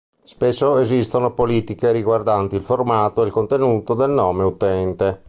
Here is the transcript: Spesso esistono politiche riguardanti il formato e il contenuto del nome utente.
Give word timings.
Spesso 0.23 0.79
esistono 0.79 1.31
politiche 1.35 1.91
riguardanti 1.91 2.55
il 2.55 2.63
formato 2.63 3.21
e 3.21 3.27
il 3.27 3.31
contenuto 3.31 3.93
del 3.93 4.09
nome 4.09 4.43
utente. 4.43 5.19